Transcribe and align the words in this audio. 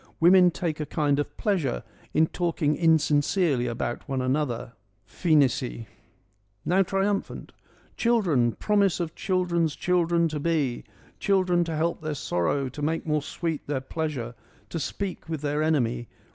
Women 0.19 0.49
take 0.49 0.79
a 0.79 0.87
kind 0.87 1.19
of 1.19 1.37
pleasure 1.37 1.83
in 2.11 2.25
talking 2.25 2.75
insincerely 2.75 3.67
about 3.67 4.09
one 4.09 4.19
another.'— 4.19 4.73
(Phoenissae.) 5.07 5.85
now 6.65 6.81
triumphant 6.81 7.51
—'Children, 7.97 8.53
promise 8.53 8.99
of 8.99 9.13
children's 9.13 9.75
children 9.75 10.27
to 10.29 10.39
be, 10.39 10.85
Children 11.19 11.63
to 11.65 11.75
help 11.75 12.01
their 12.01 12.15
sorrow, 12.15 12.67
to 12.67 12.81
make 12.81 13.05
more 13.05 13.21
sweet 13.21 13.67
their 13.67 13.79
pleasure, 13.79 14.21
102 14.21 14.35
FEMINISM 14.35 14.47
IN 14.49 14.49
GREEK 14.49 14.49
LITERATURE 14.49 14.69
To 14.69 14.79
speak 15.19 15.29
with 15.29 15.41
their 15.41 15.61
enemy 15.61 16.07